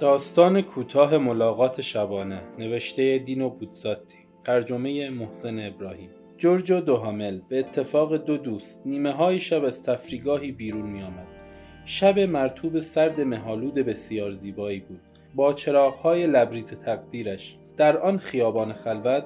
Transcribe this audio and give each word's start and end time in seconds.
داستان 0.00 0.62
کوتاه 0.62 1.18
ملاقات 1.18 1.80
شبانه 1.80 2.42
نوشته 2.58 3.18
دینو 3.18 3.50
بودزاتی 3.50 4.18
ترجمه 4.44 5.10
محسن 5.10 5.58
ابراهیم. 5.58 6.10
جورج 6.38 6.70
و 6.70 6.80
دوهامل 6.80 7.40
به 7.48 7.58
اتفاق 7.58 8.16
دو 8.16 8.36
دوست 8.36 8.82
نیمه 8.86 9.12
های 9.12 9.40
شب 9.40 9.64
از 9.64 9.82
تفریگاهی 9.82 10.52
بیرون 10.52 10.90
می 10.90 11.02
آمد. 11.02 11.42
شب 11.84 12.18
مرتوب 12.18 12.80
سرد 12.80 13.20
مهالود 13.20 13.74
بسیار 13.74 14.32
زیبایی 14.32 14.80
بود. 14.80 15.00
با 15.34 15.54
های 16.02 16.26
لبریز 16.26 16.80
تقدیرش. 16.80 17.56
در 17.76 17.98
آن 17.98 18.18
خیابان 18.18 18.72
خلوت 18.72 19.24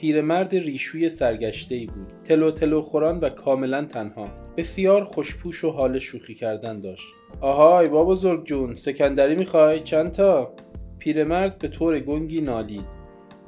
پیرمرد 0.00 0.54
ریشوی 0.54 1.10
سرگشته 1.10 1.74
ای 1.74 1.86
بود. 1.86 2.12
تلو 2.24 2.50
تلو 2.50 2.82
خوران 2.82 3.18
و 3.18 3.28
کاملا 3.28 3.84
تنها. 3.84 4.28
بسیار 4.56 5.04
خوشپوش 5.04 5.64
و 5.64 5.70
حال 5.70 5.98
شوخی 5.98 6.34
کردن 6.34 6.80
داشت. 6.80 7.08
آهای 7.40 7.88
با 7.88 8.04
بزرگ 8.04 8.46
جون 8.46 8.76
سکندری 8.76 9.34
می‌خوای؟ 9.34 9.80
چند 9.80 10.12
تا؟ 10.12 10.52
پیرمرد 10.98 11.58
به 11.58 11.68
طور 11.68 12.00
گنگی 12.00 12.40
نالید. 12.40 12.84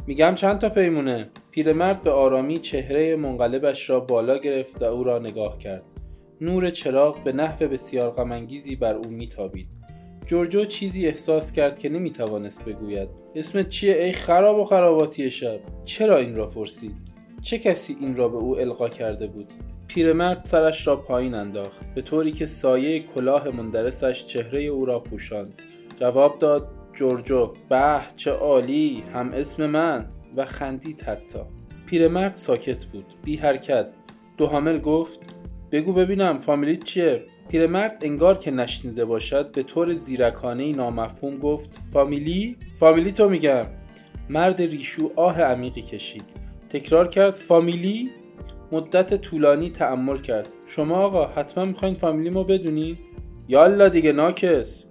میگم 0.06 0.34
چند 0.34 0.58
تا 0.58 0.68
پیمونه؟ 0.68 1.30
پیرمرد 1.50 2.02
به 2.02 2.10
آرامی 2.10 2.58
چهره 2.58 3.16
منقلبش 3.16 3.90
را 3.90 4.00
بالا 4.00 4.38
گرفت 4.38 4.82
و 4.82 4.84
او 4.84 5.04
را 5.04 5.18
نگاه 5.18 5.58
کرد. 5.58 5.84
نور 6.40 6.70
چراغ 6.70 7.24
به 7.24 7.32
نحو 7.32 7.68
بسیار 7.68 8.10
غمانگیزی 8.10 8.76
بر 8.76 8.94
او 8.94 9.10
میتابید. 9.10 9.68
جورجو 10.26 10.64
چیزی 10.64 11.06
احساس 11.06 11.52
کرد 11.52 11.78
که 11.78 11.88
نمی‌توانست 11.88 12.64
بگوید. 12.64 13.08
اسمت 13.34 13.68
چیه 13.68 14.02
ای 14.02 14.12
خراب 14.12 14.58
و 14.58 14.64
خراباتی 14.64 15.30
شب. 15.30 15.60
چرا 15.84 16.18
این 16.18 16.36
را 16.36 16.46
پرسید؟ 16.46 16.94
چه 17.42 17.58
کسی 17.58 17.96
این 18.00 18.16
را 18.16 18.28
به 18.28 18.36
او 18.36 18.60
القا 18.60 18.88
کرده 18.88 19.26
بود؟ 19.26 19.52
پیرمرد 19.88 20.42
سرش 20.44 20.86
را 20.86 20.96
پایین 20.96 21.34
انداخت. 21.34 21.94
به 21.94 22.02
طوری 22.02 22.32
که 22.32 22.46
سایه 22.46 23.00
کلاه 23.00 23.48
مندرسش 23.48 24.24
چهره 24.24 24.62
او 24.62 24.84
را 24.84 24.98
پوشاند. 24.98 25.62
جواب 26.00 26.38
داد 26.38 26.68
جورجو 26.94 27.52
به 27.68 28.00
چه 28.16 28.30
عالی 28.30 29.02
هم 29.14 29.32
اسم 29.32 29.66
من 29.66 30.06
و 30.36 30.44
خندید 30.44 31.02
حتی. 31.02 31.38
پیرمرد 31.86 32.34
ساکت 32.34 32.84
بود. 32.84 33.06
بی 33.24 33.36
حرکت. 33.36 33.88
دو 34.36 34.46
حامل 34.46 34.78
گفت 34.78 35.20
بگو 35.72 35.92
ببینم 35.92 36.38
فامیلیت 36.38 36.84
چیه؟ 36.84 37.22
پیرمرد 37.48 37.98
انگار 38.02 38.38
که 38.38 38.50
نشنیده 38.50 39.04
باشد 39.04 39.52
به 39.52 39.62
طور 39.62 39.94
زیرکانه 39.94 40.72
نامفهوم 40.72 41.38
گفت 41.38 41.78
فامیلی؟ 41.92 42.56
فامیلی 42.72 43.12
تو 43.12 43.28
میگم. 43.28 43.66
مرد 44.28 44.62
ریشو 44.62 45.10
آه 45.16 45.40
عمیقی 45.40 45.82
کشید. 45.82 46.24
تکرار 46.68 47.08
کرد 47.08 47.34
فامیلی؟ 47.34 48.10
مدت 48.72 49.20
طولانی 49.20 49.70
تحمل 49.70 50.18
کرد. 50.18 50.48
شما 50.66 50.96
آقا 50.96 51.26
حتما 51.26 51.64
می‌خواین 51.64 51.94
فامیلی 51.94 52.30
ما 52.30 52.44
بدونید 52.44 52.98
یالا 53.48 53.88
دیگه 53.88 54.12
ناکس. 54.12 54.86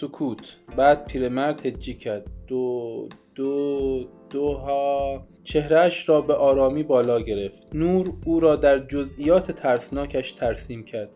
سکوت. 0.00 0.56
بعد 0.76 1.06
پیرمرد 1.06 1.66
هجی 1.66 1.94
کرد. 1.94 2.26
دو 2.46 3.08
دو 3.40 4.04
دوها. 4.30 5.26
چهرهش 5.44 6.08
را 6.08 6.20
به 6.20 6.34
آرامی 6.34 6.82
بالا 6.82 7.20
گرفت. 7.20 7.74
نور 7.74 8.12
او 8.26 8.40
را 8.40 8.56
در 8.56 8.78
جزئیات 8.78 9.50
ترسناکش 9.50 10.32
ترسیم 10.32 10.84
کرد. 10.84 11.10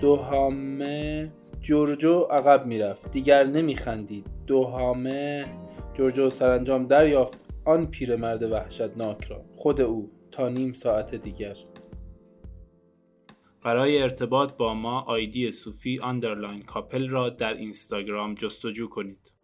دوهامه. 0.00 1.32
جورجو 1.60 2.20
عقب 2.20 2.66
می‌رفت. 2.66 3.10
دیگر 3.10 3.44
نمیخندید. 3.44 4.26
دوهامه. 4.46 5.46
جورجو 5.94 6.30
سرانجام 6.30 6.86
دریافت 6.86 7.40
آن 7.64 7.86
پیرمرد 7.86 8.42
وحشتناک 8.42 9.24
را. 9.24 9.44
خود 9.56 9.80
او 9.80 10.10
تا 10.32 10.48
نیم 10.48 10.72
ساعت 10.72 11.14
دیگر. 11.14 11.56
برای 13.64 14.02
ارتباط 14.02 14.52
با 14.52 14.74
ما 14.74 15.00
آیدی 15.00 15.52
صوفی 15.52 15.98
آندرلاین 16.02 16.62
کاپل 16.62 17.08
را 17.08 17.30
در 17.30 17.54
اینستاگرام 17.54 18.34
جستجو 18.34 18.88
کنید. 18.88 19.35